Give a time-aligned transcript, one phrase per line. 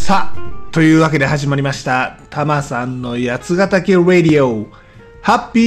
[0.00, 4.66] さあ、というわけで始まりました、たまさんの八ヶ岳ラディオ、
[5.20, 5.60] ハッピ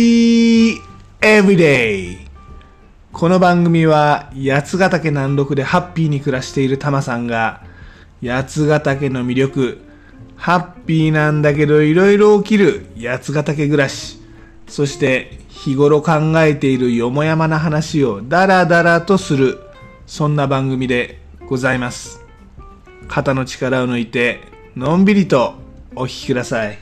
[0.73, 0.79] ー
[1.21, 2.17] エブリデイ。
[3.13, 7.61] この番組は八ヶ岳南麓でハッピーに暮らしているたまさんが、
[8.21, 9.82] 八ヶ岳の魅力、
[10.36, 14.20] ハッピーなんだけどいろいろ起きる八ヶ岳暮らし、
[14.68, 16.11] そして日頃考
[16.41, 19.59] えているよもやまな話をダラダラとする、
[20.07, 22.22] そんな番組でございます。
[23.13, 24.39] 肩の力を抜いて
[24.75, 25.53] のんびりと
[25.95, 26.79] お聞きください。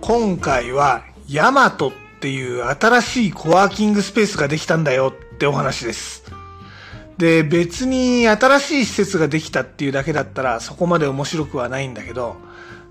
[0.00, 6.24] 今回はヤマトっていう新しいコワーキングスペースができたんだよってお話です。
[7.18, 12.36] で別に新しい施設ができたっていうだけだったらそこまで面白くはないんだけど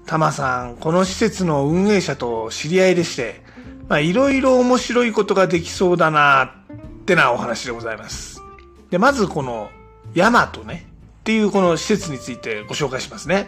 [0.05, 3.41] タマさん、この施設の運営者と知り合いでして、
[3.87, 6.49] まあいろいろ面白いことができそうだなっ
[7.05, 8.41] てなお話でございます。
[8.91, 9.69] で、まずこの
[10.13, 10.87] ヤマトね
[11.19, 13.47] っていうこの施設についてご紹介しますね。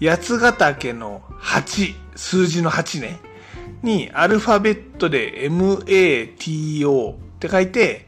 [0.00, 3.18] 八ヶ岳の8、数字の8ね、
[3.82, 8.06] にアルファベットで MATO って書いて、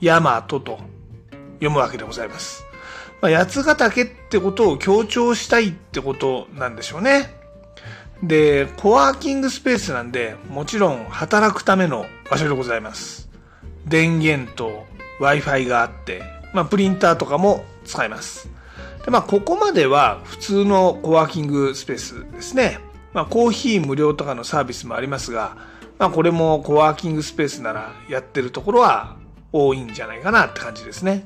[0.00, 0.78] ヤマトと
[1.54, 2.66] 読むわけでございます。
[3.22, 7.30] まあ、八ヶ岳ってことを強調したいってことなんでしょうね。
[8.20, 13.30] で、コワーキングスペースなんで、もちろん働くための場所でございます。
[13.86, 14.86] 電源と
[15.20, 18.50] Wi-Fi があって、まあ、プリンターとかも使えます。
[19.04, 22.80] で、まあ、ここまでは普通のコワーキングスペースですね。
[23.12, 25.56] まあ、コーヒー無料とかのサービスもありますが、
[26.00, 29.16] まあ、これもコワーキングスペースならやってるところは
[29.52, 31.24] 多いんじゃないかなって感じですね。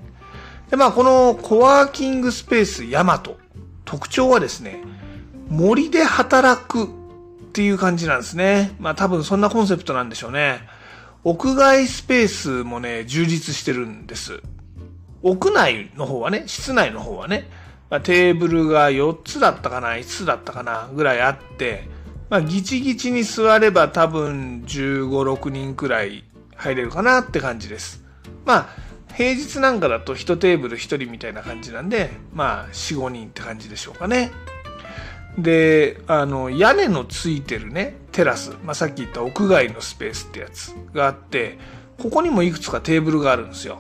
[0.70, 3.38] で、まあ、このコワーキングスペースヤマト、
[3.84, 4.80] 特徴はですね、
[5.48, 6.88] 森で働くっ
[7.52, 8.74] ていう感じなんですね。
[8.80, 10.60] まあ、多分そんなコンセプトなんでしょうね。
[11.24, 14.40] 屋外スペースもね、充実してるんです。
[15.22, 17.48] 屋内の方はね、室内の方はね、
[17.90, 21.88] まあ、テーブルが4つだったかな、5つだったかな、ぐらいあって、
[22.28, 26.24] まあ、ギチギチに座れば多分15、6人くらい
[26.56, 28.02] 入れるかなって感じです。
[28.44, 28.68] まあ、
[29.16, 34.30] 平日なんかだと1テーブル1人みたいな感じなんで、まあ、4、5人って感じでしょうかね。
[35.38, 41.58] で、あの、屋根のついてるね、テラス、まあ、さっき言った屋外のスペースってやつがあって、
[41.98, 43.78] ここにもいくつかテーブルがあるんですよ。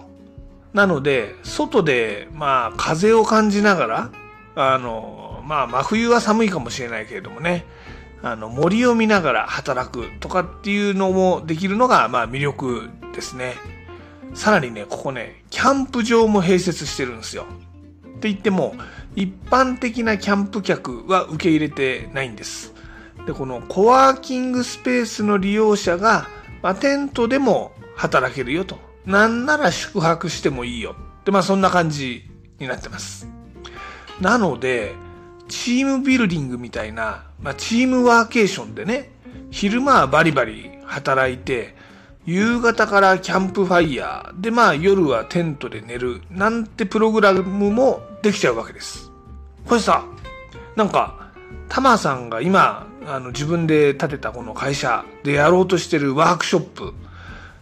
[0.72, 4.10] なので、外で、まあ、風を感じながら、
[4.54, 7.66] あの、まあ、真冬は寒いかもしれないけれどもね、
[8.22, 13.75] あの、森を見ながら働くとかっていうのもできるのが、まあ、魅力ですね。
[14.34, 17.46] さらにね、ここね、キャンプ場も併設してるんですよ。
[18.16, 18.74] って言っても、
[19.14, 22.74] 一般的なキャンプ客は受け入れてないんです。
[23.26, 26.28] で、このコワーキングスペースの利用者が、
[26.62, 28.78] まあ、テントでも働けるよと。
[29.06, 30.96] なんなら宿泊してもいいよ。
[31.20, 33.28] って、まあそんな感じになってます。
[34.20, 34.94] なので、
[35.48, 39.10] チームビルディングみたいな、まあチームワーケーションでね、
[39.50, 41.74] 昼間はバリバリ働いて、
[42.26, 49.12] 夕方からキャンプファイヤーでまあ夜はテントで寝るなんてプログラムもできちゃうわけです。
[49.64, 50.04] これさ、
[50.74, 51.30] なんか、
[51.68, 56.94] タマさんが今、あの自分で建てたこの会社でやろうとしてるワークショップ、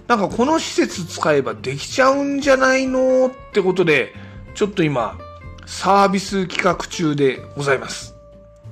[0.09, 4.15] なんかこの施設使えばできちゃうんじゃないのってことで、
[4.55, 5.19] ちょっと今、
[5.67, 8.15] サービス企画中でございます。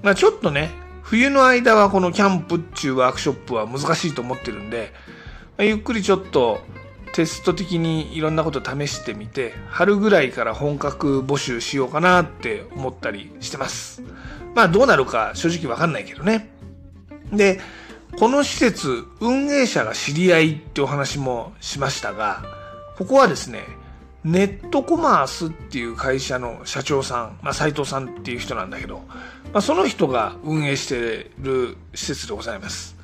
[0.02, 0.70] まあちょっとね、
[1.02, 4.92] 冬の間はこのキャンプっていうワークショップは難しいと思ってるんで、
[5.58, 6.60] ゆっくりちょっと
[7.12, 14.02] テスト的にいろんなこと試してみて、春ぐらいから本格募集しようかなって思ったりしてます。
[14.54, 16.50] まあどうなるか正直わかんないけどね。
[17.32, 17.60] で、
[18.18, 22.44] この施設、運営者が知り合いってお話もしましたが、
[22.96, 23.64] ここはですね、
[24.24, 29.02] ネットコマースっていう会社の社長さん、まあ斉藤さんっていう人なんだけど、
[29.52, 33.01] まあその人が運営している施設でございます。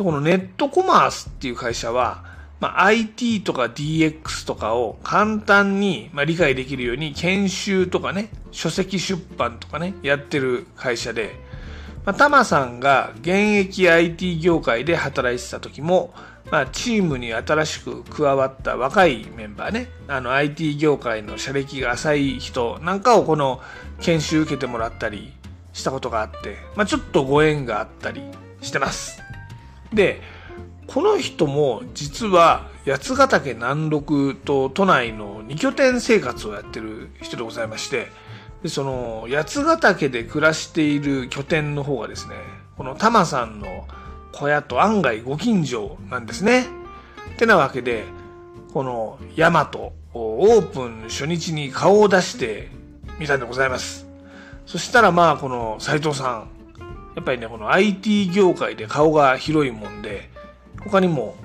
[0.00, 2.24] で、このネットコマースっていう会社は、
[2.58, 11.34] まあ、IT とか DX とかを簡単に、まあ、理解できるように研修とかね、書籍出版とかね、やってる会社で、
[12.06, 16.14] まあ、タマさんが現役 IT 業界で働いてた時も、
[16.50, 23.60] まあ、チームに新しく加わった若いメンバーね、あの IT 業界の社歴が浅い人なんかをこの
[24.00, 25.34] 研修受けてもらったり
[25.74, 28.22] したことがあって、まあ、ちょっとご縁があったり
[28.62, 29.29] してます。
[29.92, 30.20] で、
[30.86, 38.08] この人も実は八ヶ岳南麓と都内の2拠点生活をやってる人でございまして、
[38.62, 42.34] でその八ヶ岳で暮らしている拠点の方がですね、
[42.76, 43.86] このタマさんの
[44.32, 46.66] 小屋と案外ご近所なんですね。
[47.34, 48.04] ってなわけで、
[48.72, 52.68] このヤマトオープン初日に顔を出して
[53.18, 54.06] みたんでございます。
[54.66, 56.48] そしたらまあこの斉藤さん、
[57.14, 60.30] やっぱりね、この IT 業界で顔が広いもんで、
[60.80, 61.36] 他にも、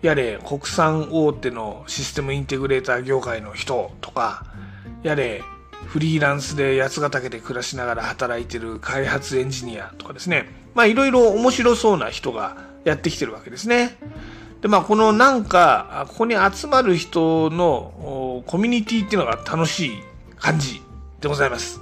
[0.00, 4.46] やれ国産大手のシステムインテグレーター業界の人とか、
[5.02, 5.42] やれ
[5.86, 10.48] フリーランスで八ヶ岳で暮らしながら働いてる開発エンジニアとかですね。
[10.74, 13.96] まあいろいろ面白そうな人がやってきてるわけですね。
[14.60, 19.90] で、まあこのなんか、ここに集まる人のコミュニティっていうのが楽しい
[20.38, 20.82] 感じ
[21.20, 21.80] でございます。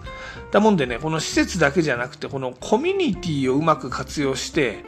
[0.52, 4.84] だもんでね、この施設だけじゃなくて、このコミュニティをうまく活用して、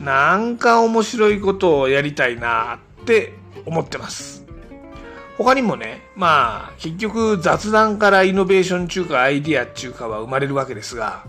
[0.00, 3.32] なんか面白いことをやりたいなって
[3.66, 4.44] 思ってます。
[5.36, 11.24] 他にもね、まあ、結局雑談からイノベーション中かアイディア中かは生まれるわけですが、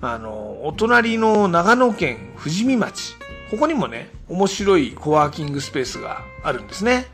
[0.00, 3.16] あの、お隣の長野県富士見町、
[3.50, 7.06] ここにもね、面白いコワーキングスペースがあるんですね。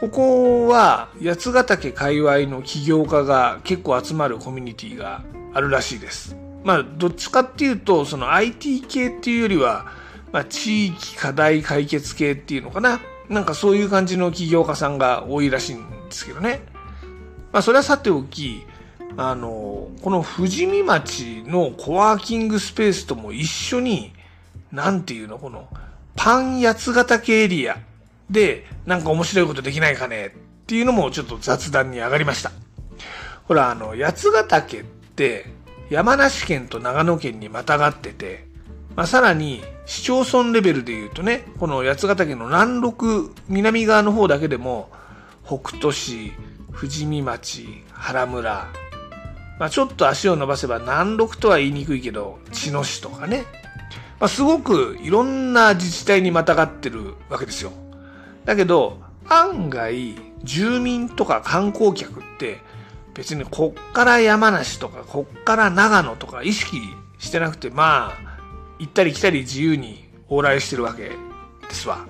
[0.00, 6.36] ここは八ヶ岳界隈の起業家が結構集まるコミュニティがあるらしいです。
[6.64, 9.86] まあ、どっちかっていうと、その IT 系っていうよりは、
[10.32, 13.00] まあ、地域課題解決系っていうのかな。
[13.28, 16.62] なんかそういう感じの起業家さんが多いらしいんですけどね。
[17.52, 18.64] まあそれはさておき、
[19.16, 24.12] あの、この富士見町のコワーキングスペースとも一緒に、
[24.70, 25.68] なんていうの、この、
[26.14, 27.78] パン八ヶ岳エリア
[28.30, 30.30] で、なんか面白いことできないかねっ
[30.66, 32.52] ていうのもちょっと雑談に上がりました。
[33.44, 35.46] ほら、あの、八ヶ岳って、
[35.90, 38.46] 山梨県と長野県にまたがってて、
[38.94, 44.90] まあ、さらに市町村レベルで言うとね、この八ヶ岳の南麓、南側の方だけでも、
[45.46, 46.32] 北斗市、
[46.78, 48.68] 富士見町、原村、
[49.58, 53.46] まあ、ちょっと足を伸ばせば南麓とは言いにくいけど、茅野市とかね、
[54.20, 57.72] まあ、すごくいろんな自治体にまたがってるわけですよ。
[58.48, 58.96] だけど、
[59.28, 62.60] 案外、住民とか観光客って、
[63.12, 66.80] 別にこっから山梨とか、こっから長野とか意識
[67.18, 68.38] してなくて、まあ、
[68.78, 71.14] 行ったり来たり自由に往来してるわけで
[71.72, 72.06] すわ。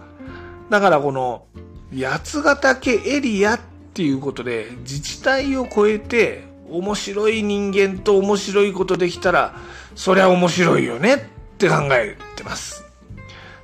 [0.70, 1.46] だからこの
[1.92, 3.60] 八ヶ岳エリアっ
[3.92, 9.56] ていうことで自治体を超えて面白い人間と面白いことできたら
[9.96, 11.18] そりゃ面白いよねっ
[11.58, 12.84] て考えてます。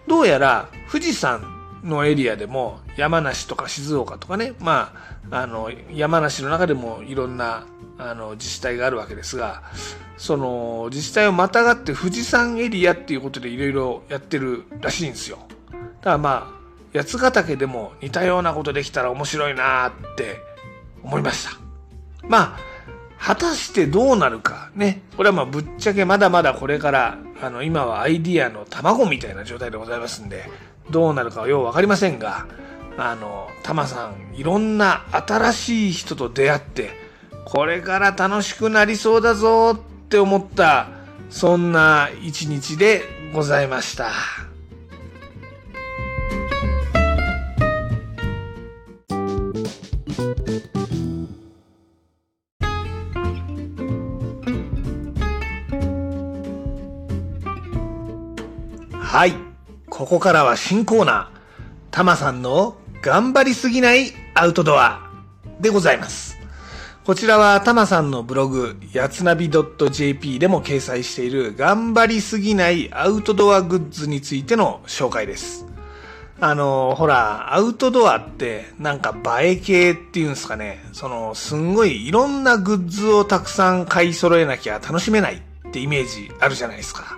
[0.09, 1.54] どうやら富士山
[1.85, 4.95] のエリアでも山梨とか静岡とかね、ま
[5.31, 7.67] あ、あの、山梨の中でもいろんな
[7.99, 9.63] あの自治体があるわけですが、
[10.17, 15.39] その自治体をまたがって富士山エリアっていうことでいろいろやってるらしいんですよ。
[15.71, 20.39] だからまあ、八ヶ岳でも似たようなことできたら面白いなって
[21.03, 21.59] 思いました。
[22.27, 22.59] まあ、
[23.19, 25.03] 果たしてどうなるかね。
[25.17, 30.45] これはまあぶっちゃけまだまだこれから、あの今はアイディアの卵みたいな状態でございますんで、
[30.91, 32.47] どうなるかはようわかりませんが、
[32.97, 36.91] あの、タマさん、いろんな新しい人と出会って、
[37.45, 39.79] これから楽しくなりそうだぞっ
[40.09, 40.89] て思った、
[41.31, 43.03] そんな一日で
[43.33, 44.11] ございました。
[59.15, 59.54] はい。
[59.95, 61.27] ここからは新コーナー、
[61.93, 65.09] タマさんの頑張りすぎないアウトドア
[65.61, 66.37] でございます。
[67.05, 75.65] こちらはタマさんのブログ、やつなび .jp でも掲載している頑張りすぎないアウトドアグッズについての紹介です。
[76.41, 80.85] あの、ほら、アウトドアってなんか映え系っていうんですかね。
[80.93, 85.37] その、すんごいいろんなグッズをたくさん買い揃えなきゃ楽しめない
[85.69, 87.17] ってイメージあるじゃないですか。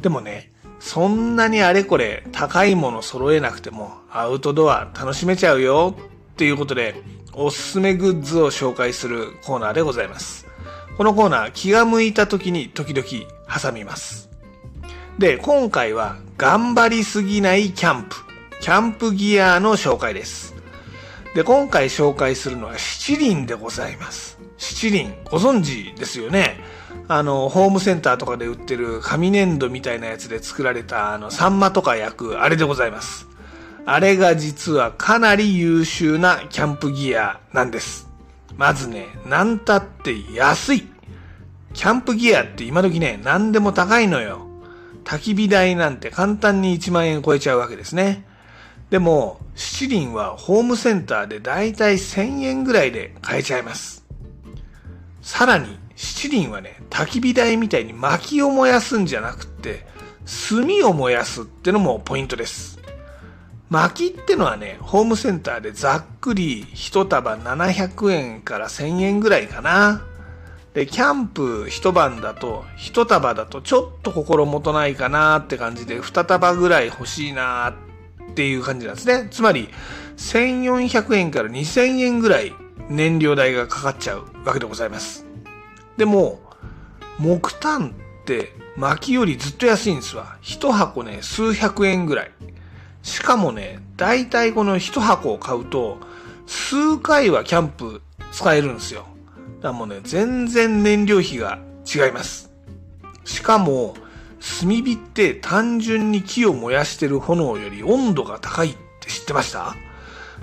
[0.00, 5.94] でもね、そんなにあれこれ高いもの揃えなくてもアウトドア楽しめちゃうよ
[6.32, 7.02] っていうことで
[7.32, 10.46] おすすめグッズを紹介するコーナーでございます。
[10.96, 13.06] このコーナー気が向いた時に時々
[13.60, 14.30] 挟みます。
[15.18, 18.16] で、今回は頑張りすぎないキャンプ、
[18.60, 20.54] キャンプギアの紹介です。
[21.34, 24.38] で、今回紹介するのは七輪でございます。
[24.56, 26.60] 七輪、ご存知ですよね。
[27.08, 33.28] あの、ホームセンターとかで売ってる紙粘土みたいなやつで作られた、あの、サンマとか焼く、あれでございます。
[33.86, 38.08] あれが実はかなり優秀なキャンプギアなんです。
[38.56, 40.88] まずね、なんたって安い。
[41.74, 44.46] キャンプギアって今時ね、何でも高いのよ。
[45.04, 48.24] 焚き火台なんて簡単に1万円超えちゃうわけですね。
[48.90, 54.04] でも、七輪はホームセンターでだいたい1000円ぐらいで買えちゃいます。
[55.20, 59.86] さらに、七輪はね、焚き火台みたいに薪を燃やすんじゃなくて、
[60.48, 62.78] 炭を燃やすってのもポイントです。
[63.70, 70.02] 薪ってのはね、ホームセンターでざっくり一束700円から1000円ぐらいかな。
[70.74, 77.74] で、キャンプ一晩だと、一束だとちょっと心もとないかなって感じで、二束ぐらい欲しいな
[78.30, 79.28] っていう感じなんですね。
[79.30, 79.68] つまり、
[80.16, 82.52] 1400円から2000円ぐらい
[82.88, 85.33] 燃料代がかかっちゃうわけでございます。
[85.96, 86.40] でも、
[87.18, 87.90] 木炭
[88.22, 90.36] って薪よりずっと安いんですわ。
[90.40, 92.30] 一箱ね、数百円ぐらい。
[93.02, 95.98] しかもね、大体この一箱を買うと、
[96.46, 99.06] 数回はキャンプ使えるんですよ。
[99.60, 102.50] だからもうね、全然燃料費が違います。
[103.24, 103.94] しかも、
[104.60, 109.74] 炭火って単純に木を燃やしてる炎より温度が高いって知ってました？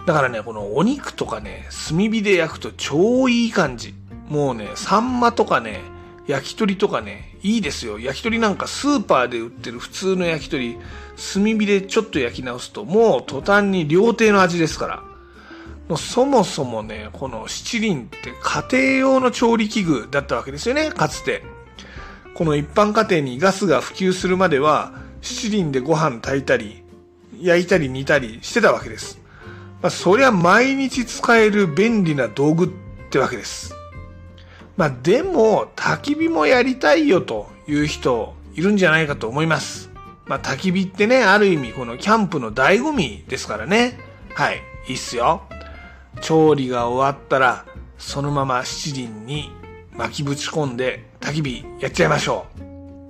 [0.07, 3.93] だからね、このお肉とかね、炭火で焼くと超いい感じ。
[4.31, 5.81] もうね、サンマとかね、
[6.25, 7.99] 焼き鳥とかね、いいですよ。
[7.99, 10.77] 焼き鳥なんかスーパーで売ってる普通の焼き鳥、
[11.33, 15.03] 炭火でちょっと焼き直すと、もう途端に料亭の味ですから。
[15.89, 21.43] もうそもそもね、この七輪って家庭用の調理器具だったわけですよね、かつて。
[22.33, 26.85] この一般家庭にガスが普及するまでは、七輪でご飯炊いたり、
[27.41, 29.19] 焼いたり煮たりしてたわけです。
[29.81, 32.69] まあ、そりゃ毎日使える便利な道具っ
[33.09, 33.75] てわけです。
[34.81, 39.91] まあ、でも、焚き火もやりたいよという人いるんじゃないかと思います。
[40.25, 43.99] まあ、焚き火ってね、ある意味このキャンプの醍醐味ですからね。
[44.33, 44.57] はい、
[44.87, 45.43] いいっすよ。
[46.21, 47.63] 調理が終わったら、
[47.99, 49.51] そのまま七輪に
[49.91, 52.47] 巻きぶち込んで焚き火やっちゃいましょ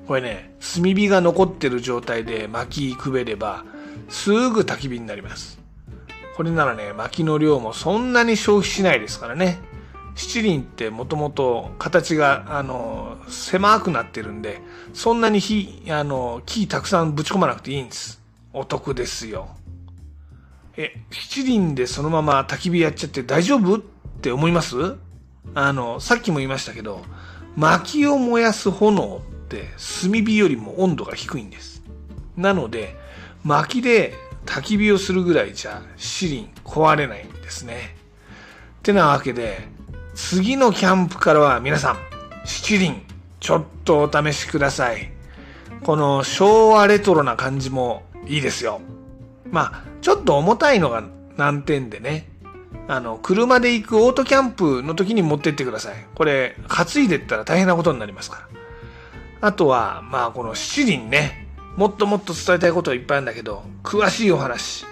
[0.04, 0.08] う。
[0.08, 3.64] これね、炭火が残ってる状態で薪くべれば、
[4.10, 5.58] すぐ焚き火になります。
[6.36, 9.71] これならね、薪の量もそんなに消費しないですからね。
[10.16, 14.62] 七輪ってもともと形が、あの、狭くなってるんで、
[14.94, 18.22] そんなに火、あの、木たくさんぶち込まなくていいんです。
[18.54, 19.50] お得ですよ。
[20.78, 23.80] え、七輪でそのまま焚き火やっちゃって大丈夫っ
[24.22, 24.96] て思います？
[25.54, 27.04] あの、さっきも言いましたけど、
[27.56, 29.66] 薪を燃やす炎って
[30.02, 31.84] 炭火よりも温度が低いんです。
[32.38, 32.96] なので、
[33.44, 34.14] 薪で
[34.46, 37.96] 焚き火をするぐらいじゃ七輪壊れないんですね。
[38.84, 39.68] てなわけで、
[40.24, 41.98] 次のキャンプからは皆さん、
[42.46, 43.02] 七輪、
[43.40, 45.12] ちょっとお試しください。
[45.84, 48.80] この昭和レトロな感じもいいですよ。
[49.50, 51.04] まあ、ちょっと重たいのが
[51.36, 52.30] 難点でね。
[52.88, 55.96] あの、車で行くオートキャンプの時に持ってってください。
[56.16, 58.48] これ、担いでったら大変なことになりますか
[59.42, 59.48] ら。
[59.50, 61.50] あとは、まあ、この七輪ね。
[61.76, 64.86] もっともっと伝えたいことはいっぱいあるんだけど、詳しいお話、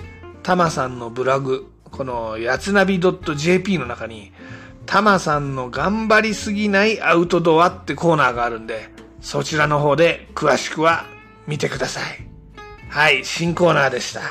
[0.43, 4.33] タマさんのブログ、このやつなび .jp の中に、
[4.89, 8.89] タマさんの頑張りすぎないアウトドアってコーナーがあるんで、
[9.21, 11.05] そちらの方で詳しくは
[11.45, 12.03] 見てください。
[12.89, 14.21] はい、新コーナーでした。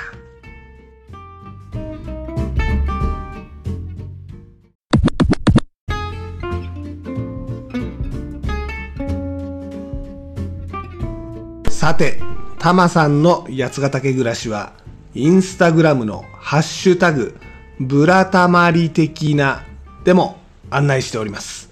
[11.70, 12.18] さて、
[12.58, 14.72] タマさんの八ヶ岳暮らしは、
[15.14, 17.38] インスタグラムのハッシュタグ、
[17.78, 19.62] ブラタマリ的な
[20.02, 20.37] でも
[20.70, 21.70] 案内しております。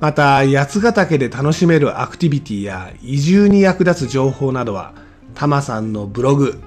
[0.00, 4.94] また、八ヶ岳で楽しめるアクティビティや移住に役立つ情報などは、
[5.34, 6.60] タマさんのブログ、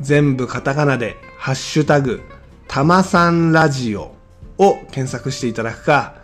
[0.00, 2.22] 全部カタカナで、ハッシュタグ、
[2.68, 4.14] たまさんラジオ
[4.56, 6.14] を検索していただくか、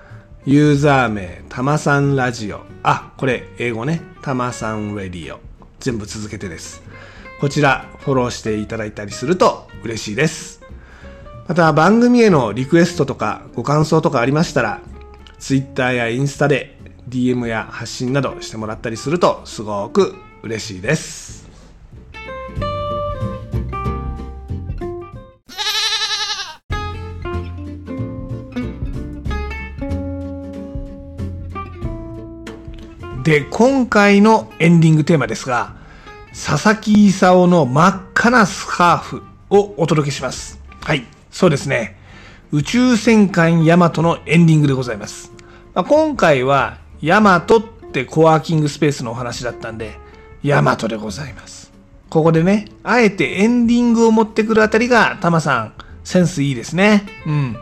[0.47, 2.63] ユーザー名、たまさんラジオ。
[2.83, 4.01] あ、これ、英語ね。
[4.23, 5.39] たまさんレディオ。
[5.79, 6.83] 全部続けてです。
[7.39, 10.63] こちら、フォローしていただいたりすると嬉しいです。
[11.47, 14.81] また、番組へのリクエストとかご感想とかありましたら、
[15.39, 16.79] Twitter やインスタで
[17.11, 21.40] DM や発信などしてもらったりするとすごく嬉しいです。
[33.23, 35.75] で、今回のエンディングテーマですが、
[36.31, 40.59] 佐々木勲の真っ赤なスカーフをお届けします。
[40.81, 41.99] はい、そうですね。
[42.51, 45.33] 宇宙戦艦ヤマトのエンディングでございます。
[45.75, 47.63] まあ、今回はヤマトっ
[47.93, 49.99] てコワーキングスペースのお話だったんで、
[50.43, 51.71] ヤマトでございます。
[52.09, 55.75] ここでね、あえてエンディングを持ってくるあたりが、タマさん、
[56.05, 57.07] センスいいですね。
[57.27, 57.57] うん。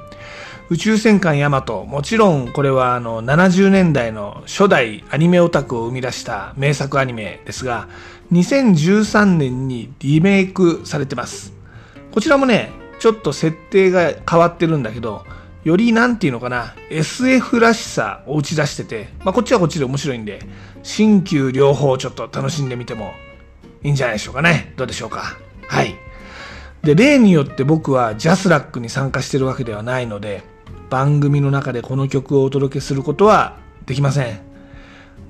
[0.70, 7.88] 宇宙戦艦ヤマト、もちろんこれはあの70年代の初代アニメオタクを生み出した名作アニメですが、
[8.32, 11.54] 2013年にリメイクされてます。
[12.12, 15.24] こちらもね、ちょっと設定が変わってるんだけど、
[15.64, 20.40] よりなんていうのかな、SF らしさを打ち出してて、まあ、こっちはこっちで面白いんで、
[20.82, 23.14] 新旧両方ちょっと楽しんでみても
[23.82, 24.74] いいんじゃないでしょうかね。
[24.76, 25.38] どうでしょうか。
[25.66, 25.94] はい。
[26.82, 30.42] で、例によって僕はジャスラックに参加してるわけではないので、
[30.90, 34.40] 番組の中でこの曲をお届けすることはできません。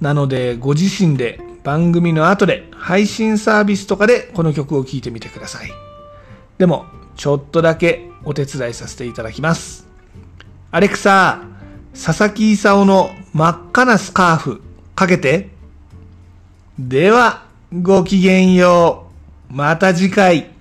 [0.00, 5.70] なので、ご自身で番組の後で配信サービスとかでこの曲を聴いてみてください。
[6.58, 6.86] でも、
[7.16, 9.88] ちょっとだけお手伝いさせていただきます。
[10.70, 11.42] アレクサ、
[11.92, 14.62] 佐々木勲の真っ赤なスカーフ
[14.94, 15.50] かけて。
[16.78, 19.08] では、ごきげんよ
[19.50, 19.54] う。
[19.54, 20.57] また次回。